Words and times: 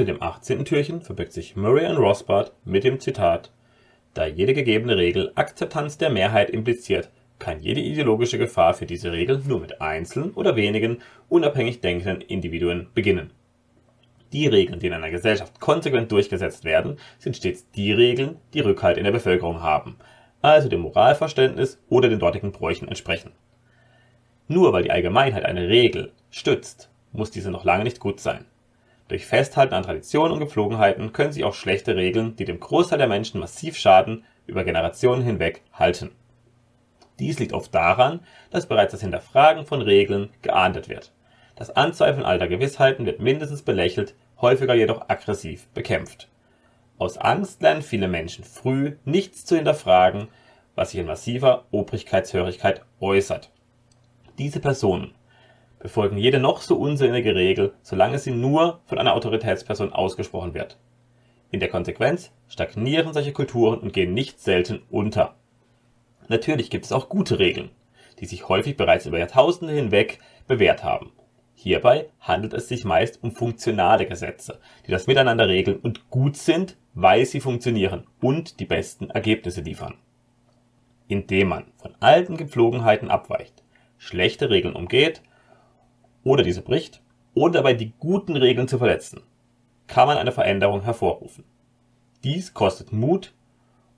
Hinter 0.00 0.14
dem 0.14 0.22
18. 0.22 0.64
Türchen 0.64 1.02
verbirgt 1.02 1.34
sich 1.34 1.56
Murray 1.56 1.84
und 1.84 1.98
Rothbard 1.98 2.54
mit 2.64 2.84
dem 2.84 3.00
Zitat 3.00 3.50
Da 4.14 4.24
jede 4.24 4.54
gegebene 4.54 4.96
Regel 4.96 5.30
Akzeptanz 5.34 5.98
der 5.98 6.08
Mehrheit 6.08 6.48
impliziert, 6.48 7.10
kann 7.38 7.60
jede 7.60 7.82
ideologische 7.82 8.38
Gefahr 8.38 8.72
für 8.72 8.86
diese 8.86 9.12
Regel 9.12 9.42
nur 9.46 9.60
mit 9.60 9.82
einzelnen 9.82 10.30
oder 10.30 10.56
wenigen 10.56 11.02
unabhängig 11.28 11.82
denkenden 11.82 12.22
Individuen 12.22 12.88
beginnen. 12.94 13.30
Die 14.32 14.46
Regeln, 14.46 14.80
die 14.80 14.86
in 14.86 14.94
einer 14.94 15.10
Gesellschaft 15.10 15.60
konsequent 15.60 16.10
durchgesetzt 16.10 16.64
werden, 16.64 16.96
sind 17.18 17.36
stets 17.36 17.70
die 17.70 17.92
Regeln, 17.92 18.36
die 18.54 18.60
Rückhalt 18.60 18.96
in 18.96 19.04
der 19.04 19.12
Bevölkerung 19.12 19.60
haben, 19.60 19.96
also 20.40 20.70
dem 20.70 20.80
Moralverständnis 20.80 21.78
oder 21.90 22.08
den 22.08 22.20
dortigen 22.20 22.52
Bräuchen 22.52 22.88
entsprechen. 22.88 23.32
Nur 24.48 24.72
weil 24.72 24.84
die 24.84 24.92
Allgemeinheit 24.92 25.44
eine 25.44 25.68
Regel 25.68 26.12
stützt, 26.30 26.88
muss 27.12 27.30
diese 27.30 27.50
noch 27.50 27.64
lange 27.64 27.84
nicht 27.84 28.00
gut 28.00 28.18
sein. 28.18 28.46
Durch 29.10 29.26
Festhalten 29.26 29.74
an 29.74 29.82
Traditionen 29.82 30.34
und 30.34 30.38
Gepflogenheiten 30.38 31.12
können 31.12 31.32
sich 31.32 31.42
auch 31.42 31.54
schlechte 31.54 31.96
Regeln, 31.96 32.36
die 32.36 32.44
dem 32.44 32.60
Großteil 32.60 32.98
der 32.98 33.08
Menschen 33.08 33.40
massiv 33.40 33.76
schaden, 33.76 34.22
über 34.46 34.62
Generationen 34.62 35.22
hinweg 35.22 35.62
halten. 35.72 36.12
Dies 37.18 37.40
liegt 37.40 37.52
oft 37.52 37.74
daran, 37.74 38.20
dass 38.52 38.66
bereits 38.66 38.92
das 38.92 39.00
Hinterfragen 39.00 39.66
von 39.66 39.82
Regeln 39.82 40.30
geahndet 40.42 40.88
wird. 40.88 41.10
Das 41.56 41.74
Anzweifeln 41.74 42.24
alter 42.24 42.46
Gewissheiten 42.46 43.04
wird 43.04 43.18
mindestens 43.18 43.62
belächelt, 43.62 44.14
häufiger 44.40 44.74
jedoch 44.74 45.08
aggressiv 45.08 45.66
bekämpft. 45.74 46.28
Aus 46.96 47.18
Angst 47.18 47.62
lernen 47.62 47.82
viele 47.82 48.06
Menschen 48.06 48.44
früh, 48.44 48.92
nichts 49.04 49.44
zu 49.44 49.56
hinterfragen, 49.56 50.28
was 50.76 50.92
sich 50.92 51.00
in 51.00 51.06
massiver 51.06 51.64
Obrigkeitshörigkeit 51.72 52.84
äußert. 53.00 53.50
Diese 54.38 54.60
Personen 54.60 55.14
befolgen 55.80 56.18
jede 56.18 56.38
noch 56.38 56.60
so 56.60 56.76
unsinnige 56.76 57.34
Regel, 57.34 57.72
solange 57.82 58.18
sie 58.18 58.30
nur 58.30 58.80
von 58.84 58.98
einer 58.98 59.14
Autoritätsperson 59.14 59.92
ausgesprochen 59.92 60.54
wird. 60.54 60.78
In 61.50 61.58
der 61.58 61.68
Konsequenz 61.68 62.30
stagnieren 62.48 63.12
solche 63.12 63.32
Kulturen 63.32 63.80
und 63.80 63.92
gehen 63.92 64.14
nicht 64.14 64.40
selten 64.40 64.82
unter. 64.90 65.34
Natürlich 66.28 66.70
gibt 66.70 66.84
es 66.84 66.92
auch 66.92 67.08
gute 67.08 67.40
Regeln, 67.40 67.70
die 68.20 68.26
sich 68.26 68.48
häufig 68.48 68.76
bereits 68.76 69.06
über 69.06 69.18
Jahrtausende 69.18 69.74
hinweg 69.74 70.20
bewährt 70.46 70.84
haben. 70.84 71.10
Hierbei 71.54 72.08
handelt 72.20 72.52
es 72.52 72.68
sich 72.68 72.84
meist 72.84 73.22
um 73.22 73.32
funktionale 73.32 74.06
Gesetze, 74.06 74.60
die 74.86 74.90
das 74.90 75.06
Miteinander 75.06 75.48
regeln 75.48 75.78
und 75.78 76.08
gut 76.08 76.36
sind, 76.36 76.76
weil 76.94 77.26
sie 77.26 77.40
funktionieren 77.40 78.06
und 78.20 78.60
die 78.60 78.64
besten 78.64 79.10
Ergebnisse 79.10 79.62
liefern. 79.62 79.94
Indem 81.08 81.48
man 81.48 81.64
von 81.76 81.94
alten 82.00 82.36
Gepflogenheiten 82.36 83.10
abweicht, 83.10 83.64
schlechte 83.98 84.50
Regeln 84.50 84.76
umgeht 84.76 85.22
oder 86.24 86.42
diese 86.42 86.62
bricht, 86.62 87.02
ohne 87.34 87.52
dabei 87.52 87.74
die 87.74 87.92
guten 87.98 88.36
Regeln 88.36 88.68
zu 88.68 88.78
verletzen, 88.78 89.22
kann 89.86 90.06
man 90.06 90.18
eine 90.18 90.32
Veränderung 90.32 90.82
hervorrufen. 90.82 91.44
Dies 92.24 92.54
kostet 92.54 92.92
Mut 92.92 93.32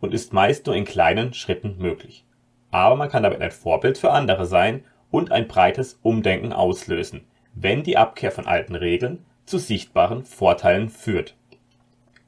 und 0.01 0.15
ist 0.15 0.33
meist 0.33 0.67
nur 0.67 0.77
in 0.77 0.85
kleinen 0.85 1.35
Schritten 1.35 1.77
möglich. 1.79 2.25
Aber 2.71 2.97
man 2.97 3.09
kann 3.09 3.23
damit 3.23 3.41
ein 3.41 3.51
Vorbild 3.51 3.99
für 3.99 4.13
andere 4.13 4.47
sein 4.47 4.85
und 5.11 5.31
ein 5.33 5.49
breites 5.49 5.99
Umdenken 6.03 6.53
auslösen, 6.53 7.25
wenn 7.55 7.83
die 7.83 7.97
Abkehr 7.97 8.33
von 8.33 8.47
alten 8.47 8.75
Regeln 8.75 9.25
zu 9.45 9.59
sichtbaren 9.59 10.25
Vorteilen 10.25 10.89
führt. 10.89 11.37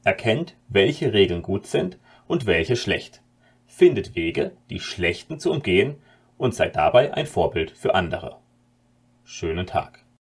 Erkennt, 0.05 0.56
welche 0.69 1.12
Regeln 1.12 1.42
gut 1.42 1.67
sind 1.67 1.98
und 2.27 2.47
welche 2.47 2.77
schlecht. 2.77 3.22
Findet 3.67 4.15
Wege, 4.15 4.53
die 4.69 4.81
schlechten 4.81 5.39
zu 5.41 5.50
umgehen 5.50 5.97
und 6.37 6.55
seid 6.55 6.77
dabei 6.77 7.15
ein 7.15 7.27
Vorbild 7.27 7.70
für 7.70 7.95
andere. 7.95 8.37
Schönen 9.25 9.67
Tag. 9.67 10.03